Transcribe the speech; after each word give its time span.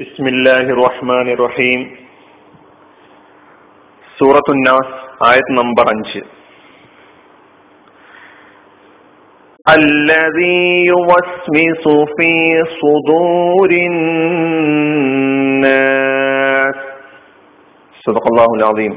بسم 0.00 0.27
الله 0.27 0.61
الرحمن 0.75 1.27
الرحيم 1.35 1.81
سورة 4.19 4.47
الناس 4.49 4.87
آية 5.31 5.47
نمبر 5.51 5.85
5 5.85 6.21
الذي 9.69 10.85
يوسوس 10.85 11.85
في 12.17 12.31
صدور 12.81 13.69
الناس 15.61 16.75
صدق 18.05 18.25
الله 18.31 18.49
العظيم 18.59 18.93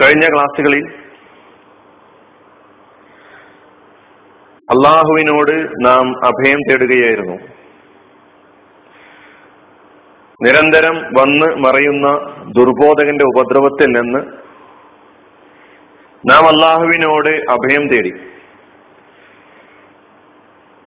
കഴിഞ്ഞ 0.00 0.24
ക്ലാസ്സുകളിൽ 0.34 0.84
അള്ളാഹുവിനോട് 4.70 5.86
നാം 5.86 6.26
അഭയം 6.26 6.58
തേടുകയായിരുന്നു. 6.70 7.36
നിരന്തരം 10.42 10.96
വന്ന് 10.98 11.46
മറയുന്ന 11.46 12.08
ദുർബോധകന്റെ 12.56 13.24
ഉപദ്രവത്തിൽ 13.24 13.86
നിന്ന് 13.86 14.18
നാം 16.30 16.48
അള്ളാഹുവിനോട് 16.48 17.28
അഭയം 17.28 17.88
തേടി. 17.88 18.12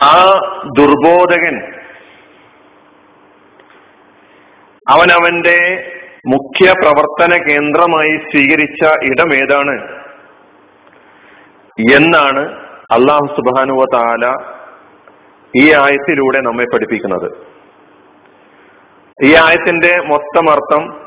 ആ 0.03 0.39
ദുർബോധകൻ 0.79 1.73
അവൻ 4.91 5.13
അവന്റെ 5.13 5.91
മുഖ്യ 6.27 6.73
പ്രവർത്തന 6.73 7.37
കേന്ദ്രമായി 7.37 8.17
സ്വീകരിച്ച 8.17 8.85
ഇടം 9.03 9.35
ഏതാണ്? 9.35 10.05
എന്നാണ് 11.93 12.64
അള്ളാഹു 12.95 13.27
സുബാനുവ 13.27 13.85
താല 13.95 14.37
ഈ 15.57 15.73
ആയത്തിലൂടെ 15.73 16.41
നമ്മെ 16.41 16.65
പഠിപ്പിക്കുന്നത്. 16.65 17.47
ഈ 19.25 19.35
ആയത്തിന്റെ 19.35 19.99
മൊത്തമർത്ഥം 19.99 21.05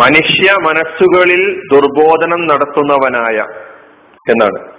മനുഷ്യ 0.00 0.52
മനസ്സുകളിൽ 0.52 1.60
ദുർബോധനം 1.72 2.46
നടത്തുന്നവനായ 2.46 3.46
എന്നാണ്. 4.30 4.72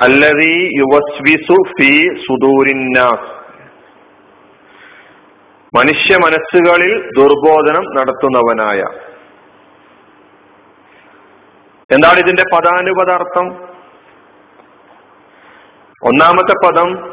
അല്ലതി 0.00 0.70
യുവസ്വിസു 0.78 1.54
ഫി 1.68 2.08
സുദൂരിന്നാസ്. 2.14 3.42
മനുഷ്യ 5.76 6.16
മനസ്സുകളിൽ 6.16 7.10
ദുർബോധനം 7.18 7.84
നടത്തുന്നവനായ. 7.96 8.84
എന്താണ് 11.90 12.18
ഇതിന്റെ 12.18 12.42
പദാനുപദാർത്ഥം? 12.54 13.71
ഒന്നാമത്തെ 16.04 16.66
പദം 16.66 17.12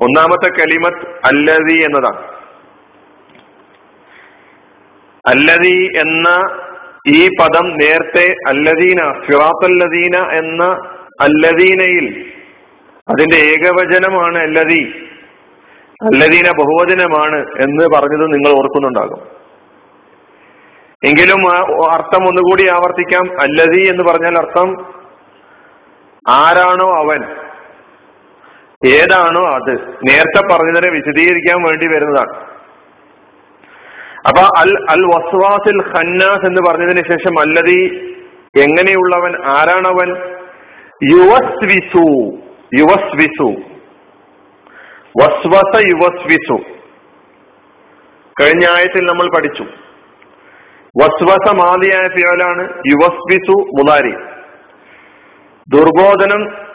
ഒന്നാമത്തെ 0.00 0.48
കലിമത്ത് 0.48 1.26
അല്ലതി 1.26 1.82
എന്നതാണ്. 1.84 2.32
അല്ലതി 5.28 5.88
എന്ന 5.96 6.28
ഈ 7.06 7.28
പദം 7.28 7.68
നേരത്തെ 7.68 8.34
അല്ലദീന 8.48 9.12
ഫിറാത്തല്ലദീന 9.26 10.28
എന്ന 10.32 10.64
അല്ലദീനയിൽ 11.20 12.32
അതിന്റെ 13.08 13.36
ഏകവചനമാണ് 13.36 14.38
അല്ലതി 14.38 15.08
അല്ലദീന 16.02 16.50
ബഹുവചനമാണ് 16.50 17.36
എന്ന് 17.36 17.84
പറഞ്ഞത് 17.94 18.34
നിങ്ങൾ 18.34 18.58
ഓർക്കുന്നുണ്ടാകും. 18.58 19.20
എങ്കിലും 21.04 21.52
അർത്ഥം 21.90 22.28
ഒന്നുകൂടി 22.28 22.68
ആവർത്തിക്കാം. 22.68 23.40
അല്ലതി 23.40 23.88
എന്ന് 23.88 24.04
പറഞ്ഞാൽ 24.04 24.38
അർത്ഥം 24.38 24.94
ആരാണോ 26.28 26.96
അവൻ. 26.96 27.51
ഏതാണോ 28.86 29.46
അത്? 29.54 29.72
നേരത്തെ 29.80 30.54
പറഞ്ഞതിനെ 30.54 30.90
വിശദീകരിക്കാൻ 30.90 31.62
വേണ്ടി 31.62 31.86
വരുന്നതാണ്. 31.86 32.52
അപ്പൊ 34.28 34.42
അൽ 34.58 34.86
അൽ 34.90 35.06
വസ്വാസിൽ 35.06 35.82
ഖന്നാസ് 35.82 36.46
എന്ന് 36.46 36.70
പറഞ്ഞതിന് 36.70 37.04
ശേഷം 37.08 37.40
അല്ലതി 37.40 38.08
എങ്ങനെയുള്ളവൻ? 38.58 39.44
ആരാണവൻ? 39.44 40.08
യുവസ്വിസു. 41.10 42.36
യുവസ്വിസു. 42.74 43.60
വസ്വസ 45.22 45.82
യുവസ്വിസു. 45.86 46.58
കഴിഞ്ഞ 48.40 48.66
ആയത്തിൽ 48.76 49.06
നമ്മൾ 49.06 49.36
പഠിച്ചു. 49.36 49.62
വസ്വസ 51.02 51.54
മാതിയായ 51.54 52.08
ഫിയോലാണ് 52.08 52.62
യുവസ്വിസു 52.62 53.52
മുതാരി. 53.52 54.12
ദുർബോധനം 55.68 56.71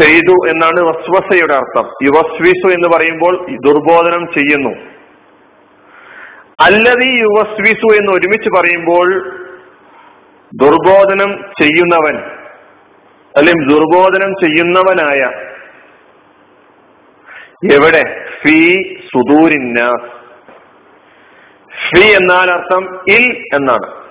ചെയ്തു 0.00 0.48
എന്നാണ് 0.48 0.80
വസ്വസയുടെ 0.80 1.54
അർത്ഥം. 1.54 1.90
യുവസ്വിസു 2.02 2.66
എന്ന് 2.66 2.88
പറയുമ്പോൾ 2.88 3.46
ദുർബോധനം 3.66 4.32
ചെയ്യുന്നു. 4.32 4.70
അല്ലതി 6.60 7.20
യുവസ്വിസു 7.22 7.96
എന്ന് 7.96 8.12
ഒരുമിച്ച് 8.12 8.48
പറയുമ്പോൾ 8.50 9.30
ദുർബോധനം 10.54 11.52
ചെയ്യുന്നവൻ 11.60 12.16
അല്ലെങ്കിൽ 13.36 13.68
ദുർബോധനം 13.68 14.34
ചെയ്യുന്നവനായ 14.40 15.44
എവിടെ? 17.72 18.26
ഫീ 18.42 18.82
സുദൂരിന്ന. 18.82 19.92
ഫീ 21.66 22.14
എന്നാൽ 22.14 22.50
അർത്ഥം 22.50 23.00
ഇൽ 23.08 23.44
എന്നാണ്. 23.54 24.04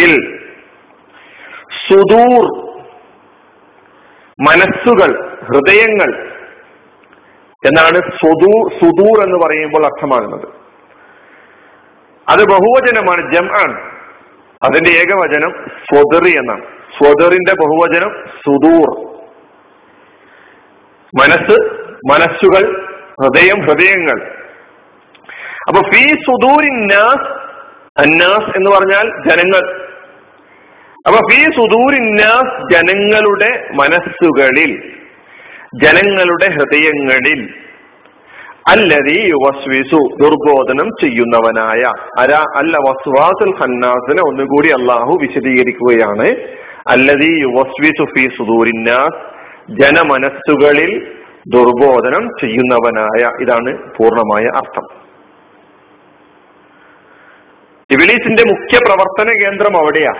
ഇൽ. 0.00 0.44
സുദൂർ 1.88 2.65
മനസ്സുകൾ 4.40 5.38
ഹൃദയങ്ങൾ 5.44 6.32
എന്നാണ് 7.66 7.94
സുദൂർ 7.94 8.72
സുദൂർ 8.72 9.24
എന്ന് 9.24 9.46
പറയുമ്പോൾ 9.46 9.84
അർത്ഥമാകുന്നത്. 9.84 10.48
അത് 12.28 12.44
ബഹുവചനമാണ് 12.44 13.32
ജം 13.32 13.46
ആണ് 13.46 13.90
അതിന്റെ 14.62 14.90
ഏകവചനം 14.90 15.50
സ്വദറി 15.68 16.30
എന്നാണ്. 16.36 16.64
സ്വദറിന്റെ 16.98 17.52
ബഹുവചനം 17.52 18.28
സുദൂർ. 18.28 19.06
മനസ്സ് 21.20 21.74
മനസ്സുകൾ 22.12 22.86
ഹൃദയം 23.22 23.60
ഹൃദയങ്ങൾ. 23.62 24.36
അപ്പൊ 25.68 25.82
ഫീ 25.90 26.08
സുദൂരി 26.08 26.94
അന്നാസ് 27.98 28.56
എന്ന് 28.56 28.70
പറഞ്ഞാൽ 28.70 29.28
ജനങ്ങൾ. 29.28 29.85
അപ്പൊ 31.06 31.18
ഫീ 31.30 31.44
സുദൂരിന്നാസ് 31.44 32.54
ജനങ്ങളുടെ 32.72 33.50
മനസ്സുകളിൽ 33.74 34.72
ജനങ്ങളുടെ 35.82 36.46
ഹൃദയങ്ങളിൽ 36.46 37.40
അല്ലതി 38.70 39.32
വസ്വിസു 39.32 40.00
ദുർബോധനം 40.22 40.88
ചെയ്യുന്നവനായ 41.00 41.82
അര 42.18 42.32
അല്ല 42.56 42.76
വസ്വാസുൽ 42.76 43.52
ഹന്നാസിനെ 43.60 44.22
ഒന്നുകൂടി 44.28 44.68
അള്ളാഹു 44.68 45.18
വിശദീകരിക്കുകയാണ്. 45.22 46.28
അല്ലതി 46.88 47.30
യുവസ്വിസു 47.40 48.04
ഫീ 48.04 48.24
സുദൂരിന്നാസ് 48.28 49.20
ജനമനസ്സുകളിൽ 49.80 50.92
ദുർബോധനം 51.48 52.28
ചെയ്യുന്നവനായ 52.40 53.22
ഇതാണ് 53.42 53.72
പൂർണമായ 53.96 54.44
അർത്ഥം. 54.56 54.86
ഇബിലീസിന്റെ 57.90 58.42
മുഖ്യ 58.50 58.78
പ്രവർത്തന 58.78 59.28
കേന്ദ്രം 59.44 59.76
അവിടെയാ. 59.76 60.14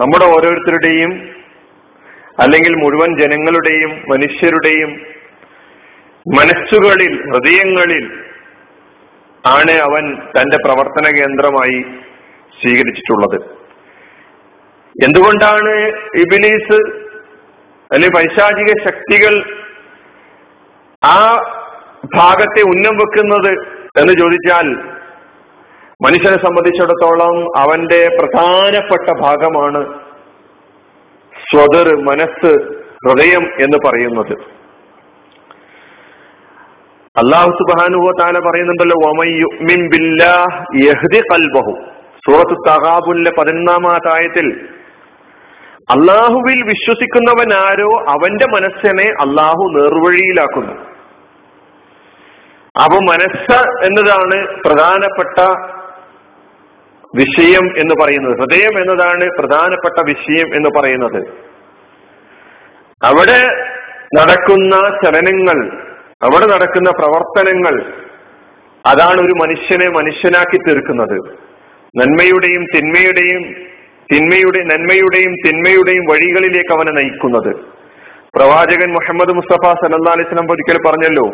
നമ്മുടെ 0.00 0.24
ഓരോരുത്തരുടെയും 0.24 1.12
അല്ലെങ്കിൽ 2.40 2.74
മുഴുവൻ 2.76 3.18
ജനങ്ങളുടെയും 3.18 3.92
മനുഷ്യരുടെയും 4.08 4.90
മനസ്സുകളിൽ 6.26 7.12
ഹൃദയങ്ങളിൽ 7.22 8.04
ആണ് 9.46 9.70
അവൻ 9.70 10.04
തന്റെ 10.36 10.56
പ്രവർത്തന 10.64 11.06
കേന്ദ്രമായി 11.18 11.78
സ്വീകരിച്ചിട്ടുള്ളത്. 12.60 13.38
എന്തുകൊണ്ടാണ് 15.04 15.74
ഇബിലീസ് 16.20 16.78
അല്ലെങ്കിൽ 17.90 18.16
പൈശാചിക 18.16 18.70
ശക്തികൾ 18.86 19.34
ആ 21.04 21.18
ഭാഗത്തെ 22.16 22.62
ഉന്നം 22.62 22.96
വെക്കുന്നത് 22.96 23.52
എന്ന് 24.00 24.12
ചോദിച്ചാൽ 24.12 24.66
മനുഷ്യനെ 26.02 26.36
സംബന്ധിച്ചിടത്തോളം 26.38 27.36
അവന്റെ 27.58 28.10
പ്രധാനപ്പെട്ട 28.18 29.20
ഭാഗമാണ് 29.20 29.80
സ്വതർ 31.50 31.88
മനസ്സ് 32.02 32.50
ഹൃദയം 33.06 33.44
എന്ന് 33.62 33.78
പറയുന്നത്. 33.86 34.32
അള്ളാഹു 37.16 37.50
സുബാനുവ 37.50 38.10
താല 38.20 38.38
പറയുന്നുണ്ടല്ലോ 38.38 38.98
കൽബഹു 41.32 41.72
സൂറത്ത് 42.26 42.56
തഹാബുലിലെ 42.68 43.32
പതിനൊന്നാമത്തെ 43.38 44.08
ആയത്തിൽ 44.08 44.46
അള്ളാഹുവിൽ 45.94 46.62
വിശ്വസിക്കുന്നവൻ 46.62 47.50
ആരോ 47.54 47.90
അവന്റെ 48.08 48.46
മനസ്സിനെ 48.54 49.08
അള്ളാഹു 49.24 49.62
നേർവഴിയിലാക്കുന്നു. 49.76 50.74
അപ്പൊ 52.84 52.98
മനസ്സ് 53.12 53.58
എന്നതാണ് 53.86 54.38
പ്രധാനപ്പെട്ട 54.66 55.38
വിഷയം 57.14 57.78
എന്ന് 57.78 57.94
പറയുന്നത്. 58.02 58.38
ഹൃദയം 58.38 58.80
എന്നതാണ് 58.80 59.30
പ്രധാനപ്പെട്ട 59.38 60.04
വിഷയം 60.06 60.54
എന്ന് 60.54 60.80
പറയുന്നത്. 60.80 61.22
അവിടെ 63.04 63.64
നടക്കുന്ന 64.18 64.98
ചലനങ്ങൾ 65.04 65.88
അവിടെ 66.22 66.46
നടക്കുന്ന 66.46 66.90
പ്രവർത്തനങ്ങൾ 66.90 67.92
അതാണ് 68.86 69.20
ഒരു 69.20 69.32
മനുഷ്യനെ 69.32 69.88
മനുഷ്യനാക്കി 69.88 70.56
തീർക്കുന്നത്. 70.56 71.20
നന്മയുടെയും 71.96 72.64
തിന്മയുടെയും 72.76 73.54
തിന്മയുടെ 74.12 74.64
നന്മയുടെയും 74.64 75.34
തിന്മയുടെയും 75.46 76.04
വഴികളിലേക്ക് 76.04 76.74
അവനെ 76.74 76.92
നയിക്കുന്നത്. 76.92 77.56
പ്രവാചകൻ 78.36 78.92
മുഹമ്മദ് 78.92 79.34
മുസ്തഫ 79.34 79.72
സല്ലാ 79.72 80.12
അലിസ്ലം 80.12 80.52
ഒരിക്കൽ 80.52 80.78
പറഞ്ഞല്ലോ 80.86 81.26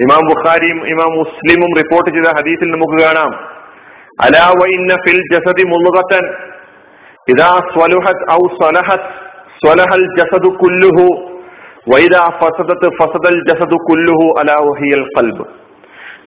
ഇമാം 0.00 0.28
ബുഖാരിയും 0.28 0.88
ഇമാം 0.88 1.16
മുസ്ലിമും 1.16 1.76
റിപ്പോർട്ട് 1.76 2.10
ചെയ്ത 2.10 2.26
ഹദീസിൽ 2.38 2.70
നമുക്ക് 2.70 3.02
കാണാം. 3.02 3.53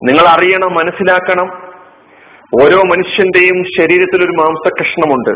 നിങ്ങൾ 0.03 0.27
അറിയണം 0.27 0.73
മനസ്സിലാക്കണം. 0.73 1.47
ഓരോ 2.61 2.77
മനുഷ്യന്റെയും 2.77 3.63
ശരീരത്തിൽ 3.79 4.17
ഒരു 4.17 4.31
മാംസകഷ്ണമുണ്ട് 4.31 5.29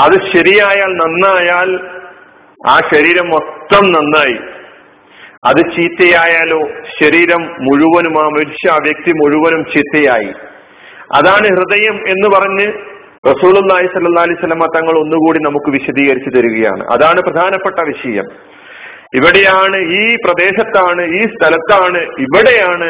അത് 0.00 0.12
ശരിയായാൽ 0.12 0.92
നന്നായാൽ 0.94 1.80
ആ 2.68 2.80
ശരീരം 2.94 3.28
മൊത്തം 3.28 3.92
നന്നായി. 3.92 4.38
അത് 5.46 5.56
ചീത്തയായാലോ 5.56 6.60
ശരീരം 7.00 7.42
മുഴുവനും 7.42 8.22
ആ 8.22 8.28
മനുഷ്യ 8.28 8.70
ആ 8.70 8.76
വ്യക്തി 8.76 9.12
മുഴുവനും 9.12 9.64
ചീത്തയായി. 9.64 10.32
അതാണ് 11.12 11.46
ഹൃദയം 11.46 11.96
എന്ന് 12.08 12.28
പറഞ്ഞ് 12.36 12.66
റസൂലി 13.26 13.60
സല്ലാ 13.94 14.22
അലൈഹി 14.22 14.40
സ്വലമ 14.40 14.66
തങ്ങൾ 14.76 14.98
ഒന്നുകൂടി 14.98 15.38
നമുക്ക് 15.38 15.70
വിശദീകരിച്ചു 15.70 16.30
തരികയാണ്. 16.30 16.84
അതാണ് 16.92 17.20
പ്രധാനപ്പെട്ട 17.20 17.76
വിഷയം. 17.86 18.24
ഇവിടെയാണ് 19.14 19.76
ഈ 19.76 20.16
പ്രദേശത്താണ് 20.16 21.02
ഈ 21.02 21.20
സ്ഥലത്താണ് 21.20 21.98
ഇവിടെയാണ് 21.98 22.88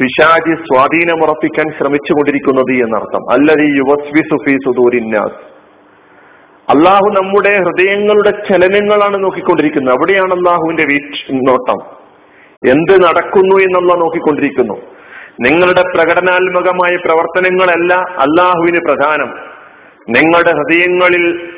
പിശാജി 0.00 0.54
സ്വാധീനമുറപ്പിക്കാൻ 0.54 1.66
ശ്രമിച്ചുകൊണ്ടിരിക്കുന്നത് 1.78 2.72
എന്നർത്ഥം. 2.84 3.22
അല്ലത് 3.32 3.64
യുവസ്വി 3.76 4.20
സുഫി 4.20 4.56
സുദൂരിന്നാസ് 4.64 5.40
അള്ളാഹു 6.74 7.06
നമ്മുടെ 7.20 7.52
ഹൃദയങ്ങളുടെ 7.56 8.30
ചലനങ്ങളാണ് 8.30 9.24
നോക്കിക്കൊണ്ടിരിക്കുന്നത്. 9.24 9.94
അവിടെയാണ് 9.94 10.32
അള്ളാഹുവിന്റെ 10.32 10.82
വീക്ഷ 10.82 11.32
നോട്ടം. 11.32 11.78
എന്ത് 12.70 12.94
നടക്കുന്നു 13.04 13.56
എന്നുള്ള 13.56 13.94
നോക്കിക്കൊണ്ടിരിക്കുന്നു. 13.94 14.99
നിങ്ങളുടെ 15.40 15.82
പ്രകടനാത്മകമായ 15.82 16.96
പ്രവർത്തനങ്ങളല്ല 16.96 17.94
അള്ളാഹുവിന് 17.94 18.80
പ്രധാനം. 18.80 19.34
നിങ്ങളുടെ 20.08 20.50
ഹൃദയങ്ങളിൽ 20.50 21.48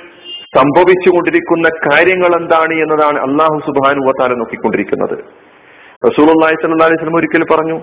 സംഭവിച്ചുകൊണ്ടിരിക്കുന്ന 0.56 1.90
കാര്യങ്ങൾ 1.92 2.40
എന്താണ് 2.40 2.74
എന്നതാണ് 2.74 3.18
അള്ളാഹു 3.18 3.60
സുബാനുവത്താല 3.66 4.34
നോക്കിക്കൊണ്ടിരിക്കുന്നത്. 4.34 5.18
റസൂൽ 6.06 6.24
അള്ളാഹി 6.24 6.54
അലൈഹി 6.66 7.16
ഒരിക്കൽ 7.16 7.44
പറഞ്ഞു 7.54 7.80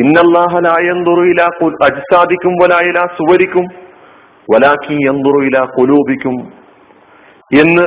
ഇന്നല്ലാഹലായുറുയില 0.00 1.42
അജ്സാദിക്കും 1.84 2.52
വലായില 2.52 3.06
സുവരിക്കും 3.06 3.64
വലാക്കി 4.54 4.92
യന്തുറുയില 4.92 5.64
കൊലൂപിക്കും 5.64 6.52
എന്ന് 7.60 7.82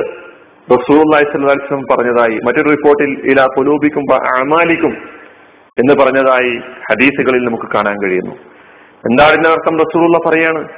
റസൂള്ളി 0.72 1.24
സ്വലം 1.24 1.82
പറഞ്ഞതായി. 1.90 2.38
മറ്റൊരു 2.46 2.68
റിപ്പോർട്ടിൽ 2.68 3.30
ഇല 3.30 3.46
കൊലൂപിക്കും 3.56 4.14
അമാലിക്കും 4.14 5.19
എന്ന് 5.80 5.94
പറഞ്ഞതായി 5.94 6.52
ഹദീസുകളിൽ 6.90 7.44
നമുക്ക് 7.44 7.68
കാണാൻ 7.74 7.96
കഴിയുന്നു. 8.04 8.34
എന്താണ് 9.08 9.30
ഇതിന്റെ 9.30 9.50
അർത്ഥം? 9.50 9.78
റസൂറുള്ള 9.78 10.18
പറയാണ് 10.26 10.68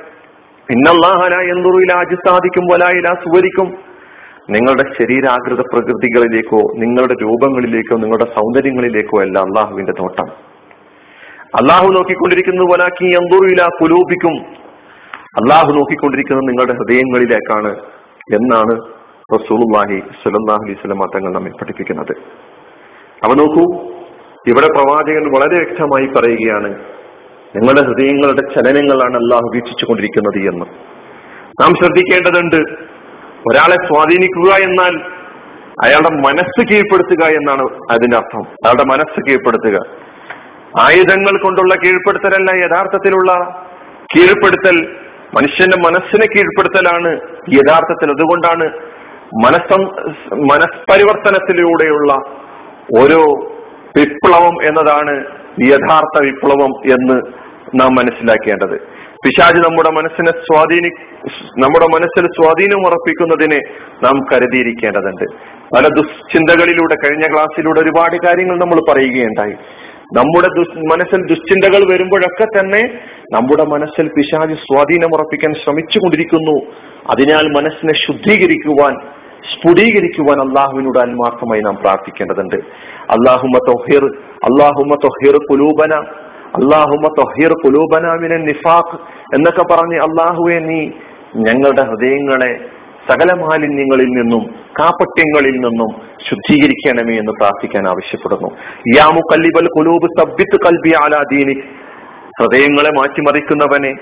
ഇന്നല്ലാഹല 0.70 1.34
എന്തുറുയില 1.34 1.93
അജിസാദിക്കും 1.99 2.64
വലായില 2.72 3.06
സുവരിക്കും. 3.06 3.93
നിങ്ങളുടെ 4.50 4.84
ശരീരാകൃത 4.99 5.60
പ്രകൃതികളിലേക്കോ 5.60 6.60
നിങ്ങളുടെ 6.76 7.14
രൂപങ്ങളിലേക്കോ 7.22 7.96
നിങ്ങളുടെ 7.96 8.25
സൗന്ദര്യങ്ങളിലേക്കോ 8.25 9.20
അല്ല 9.20 9.38
അള്ളാഹുവിന്റെ 9.38 9.93
തോട്ടം. 9.93 10.28
അള്ളാഹു 11.60 11.87
നോക്കിക്കൊണ്ടിരിക്കുന്നത് 11.93 12.66
വലാക്കി 12.66 13.05
എന്തുറുയില 13.05 13.62
കുലൂപിക്കും 13.81 14.34
അള്ളാഹു 15.40 15.72
നോക്കിക്കൊണ്ടിരിക്കുന്നത് 15.72 16.48
നിങ്ങളുടെ 16.48 16.72
ഹൃദയങ്ങളിലേക്കാണ് 16.72 17.72
എന്നാണ് 18.34 18.75
റസൂലുള്ളാഹി 19.34 19.98
സുലല്ലാഹു 20.22 20.62
അലൈഹി 20.62 20.78
വസല്ലം 20.78 21.06
തങ്ങൾ 21.16 21.32
നമ്മെ 21.32 21.50
പഠിപ്പിക്കുന്നത്. 21.50 22.14
അവ 23.25 23.34
നോക്കൂ 23.34 23.92
ഇവിടെ 24.49 24.67
പ്രവാചകൻ 24.67 25.25
വളരെ 25.31 25.56
വ്യക്തമായി 25.56 26.06
പറയുകയാണ് 26.06 26.75
നിങ്ങളുടെ 27.56 27.83
ഹൃദയങ്ങളുടെ 27.83 28.41
ചലനങ്ങളാണ് 28.41 29.15
അള്ളാഹു 29.15 29.50
വീക്ഷിച്ചു 29.55 29.85
കൊണ്ടിരിക്കുന്നത് 29.85 30.49
എന്ന്. 30.49 30.67
നാം 31.62 31.75
ശ്രദ്ധിക്കേണ്ടതുണ്ട് 31.75 32.56
ഒരാളെ 33.50 33.87
സ്വാധീനിക്കുക 33.87 34.62
എന്നാൽ 34.62 35.00
അയാളുടെ 35.85 36.11
മനസ്സ് 36.11 36.67
കീഴ്പ്പെടുത്തുക 36.67 37.25
എന്നാണ് 37.25 37.62
അതിന്റെ 37.91 38.17
അർത്ഥം 38.17 38.41
അയാളുടെ 38.41 38.85
മനസ്സ് 38.85 39.21
കീഴ്പ്പെടുത്തുക. 39.29 39.79
ആയുധങ്ങൾ 40.81 41.43
കൊണ്ടുള്ള 41.43 41.75
കീഴ്പ്പെടുത്തലല്ല 41.75 42.65
യഥാർത്ഥത്തിലുള്ള 42.65 43.33
കീഴ്പ്പെടുത്തൽ. 44.17 44.97
മനുഷ്യന്റെ 45.35 45.77
മനസ്സിനെ 45.77 46.27
കീഴ്പ്പെടുത്തലാണ് 46.27 47.21
യഥാർത്ഥത്തിൽ. 47.53 48.11
അതുകൊണ്ടാണ് 48.11 48.65
മനസ്സം 49.44 49.83
മനസ്പരിവർത്തനത്തിലൂടെയുള്ള 50.35 52.12
ഓരോ 53.00 53.51
വിപ്ലവം 53.97 54.65
എന്നതാണ് 54.65 55.25
യഥാർത്ഥ 55.71 56.25
വിപ്ലവം 56.25 56.93
എന്ന് 56.93 57.21
നാം 57.81 57.94
മനസ്സിലാക്കേണ്ടത്. 57.94 58.81
പിശാജ് 59.25 59.56
നമ്മുടെ 59.56 59.91
മനസ്സിനെ 59.91 60.31
സ്വാധീനി 60.31 60.89
നമ്മുടെ 61.59 61.87
മനസ്സിൽ 61.87 62.27
സ്വാധീനം 62.27 62.81
ഉറപ്പിക്കുന്നതിനെ 62.87 63.61
നാം 64.03 64.25
കരുതിയിരിക്കേണ്ടതുണ്ട്. 64.33 65.25
പല 65.77 65.89
ദുശ്ചിന്തകളിലൂടെ 65.97 66.94
കഴിഞ്ഞ 66.94 67.35
ക്ലാസ്സിലൂടെ 67.35 67.81
ഒരുപാട് 67.81 68.17
കാര്യങ്ങൾ 68.27 68.59
നമ്മൾ 68.59 68.93
പറയുകയുണ്ടായി. 68.93 69.53
നമ്മുടെ 70.17 70.49
മനസ്സിൽ 70.77 71.27
ദുശ്ചിന്തകൾ 71.27 71.93
വരുമ്പോഴൊക്കെ 71.93 72.44
തന്നെ 72.44 73.00
നമ്മുടെ 73.33 73.65
മനസ്സിൽ 73.65 74.09
പിശാജ് 74.09 74.55
സ്വാധീനം 74.55 75.15
ഉറപ്പിക്കാൻ 75.15 75.55
ശ്രമിച്ചുകൊണ്ടിരിക്കുന്നു. 75.65 76.73
അതിനാൽ 77.11 77.47
മനസ്സിനെ 77.49 77.93
ശുദ്ധീകരിക്കുവാൻ 77.93 79.21
സ്ഫുടീകരിക്കുവാൻ 79.50 80.39
അള്ളാഹുവിനോട് 80.49 80.99
ആത്മാർത്ഥമായി 80.99 81.61
നാം 81.61 81.77
പ്രാർത്ഥിക്കേണ്ടതുണ്ട്. 81.77 82.56
അള്ളാഹുമ 83.11 83.59
തൊഹീർ 83.69 84.05
അള്ളാഹുമ 84.49 84.94
തൊഹീർ 84.94 85.37
കുലൂബന 85.50 85.94
അള്ളാഹുമ 86.59 87.09
തൊഹീർ 87.19 87.53
കുലൂബന 87.65 88.05
നിഫാഖ് 88.37 88.97
എന്നൊക്കെ 89.35 89.75
പറഞ്ഞ് 89.75 89.97
അള്ളാഹുവെ 89.97 90.59
നീ 90.59 90.91
ഞങ്ങളുടെ 91.37 91.83
ഹൃദയങ്ങളെ 91.83 92.53
സകല 93.11 93.33
മാലിന്യങ്ങളിൽ 93.33 94.06
നിന്നും 94.06 94.43
കാപ്പട്യങ്ങളിൽ 94.81 95.50
നിന്നും 95.50 95.91
ശുദ്ധീകരിക്കണമേ 96.29 97.15
എന്ന് 97.19 97.33
പ്രാർത്ഥിക്കാൻ 97.33 97.89
ആവശ്യപ്പെടുന്നു. 97.89 98.49
യാമു 98.97 99.21
കല്ലിബൽ 99.33 99.69
കുലൂബ് 99.79 100.20
സബ്ബിത്ത് 100.20 100.56
കൽബി 100.56 100.93
ആലാദീനിക് 101.05 101.65
ഹൃദയങ്ങളെ 102.41 102.91
മാറ്റിമറിക്കുന്നവനെ 102.99 103.93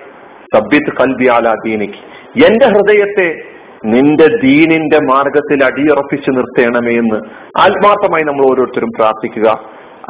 സബ്ബിത്ത് 0.55 0.93
കൽബി 1.01 1.29
ആലാദീനിക് 1.29 1.99
എന്റെ 2.47 2.67
ഹൃദയത്തെ 2.67 3.50
നിന്റെ 3.85 4.27
ദീനിന്റെ 4.43 4.99
മാർഗത്തിൽ 4.99 5.65
അടിയുറപ്പിച്ചു 5.65 6.31
നിർത്തേണമേ 6.31 6.97
എന്ന് 6.97 7.17
ആത്മാർത്ഥമായി 7.61 8.23
നമ്മൾ 8.23 8.45
ഓരോരുത്തരും 8.45 8.89
പ്രാർത്ഥിക്കുക. 8.99 9.49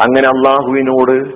അങ്ങനെ 0.00 0.28
അള്ളാഹുവിനോട് 0.28 1.34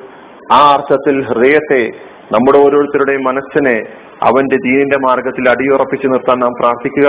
ആ 0.53 0.73
അർത്ഥത്തിൽ 0.73 1.23
ഹൃദയത്തെ 1.25 1.91
നമ്മുടെ 2.33 2.59
ഓരോരുത്തരുടെയും 2.59 3.25
മനസ്സിനെ 3.25 3.83
അവന്റെ 4.23 4.57
ദീനിന്റെ 4.57 4.99
മാർഗത്തിൽ 4.99 5.51
അടിയുറപ്പിച്ചു 5.51 6.09
നിർത്താൻ 6.09 6.39
നാം 6.39 6.53
പ്രാർത്ഥിക്കുക. 6.61 7.09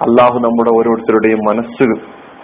അള്ളാഹു 0.00 0.38
നമ്മുടെ 0.38 0.70
ഓരോരുത്തരുടെയും 0.70 1.38
മനസ്സ് 1.38 1.88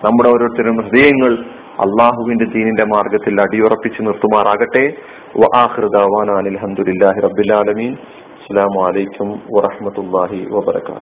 നമ്മുടെ 0.04 0.28
ഓരോരുത്തരുടെയും 0.28 0.82
ഹൃദയങ്ങൾ 0.82 1.38
അള്ളാഹുവിന്റെ 1.80 2.44
ദീനിന്റെ 2.44 2.84
മാർഗത്തിൽ 2.84 3.40
അടിയുറപ്പിച്ചു 3.40 4.02
നിർത്തുമാറാകട്ടെ. 4.02 4.92
അസ്സാം 8.44 8.84
വലൈക്കും 8.84 9.28
വാഹമത്തല്ലാഹി 9.30 10.46
വബർക്കാത്തു 10.50 11.00